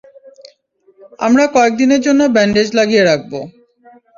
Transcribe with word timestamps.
আমরা 1.19 1.45
কয়েক 1.55 1.73
দিনের 1.81 2.01
জন্য 2.07 2.21
ব্যান্ডেজ 2.35 2.69
লাগিয়ে 2.79 3.03
রাখবো। 3.03 3.39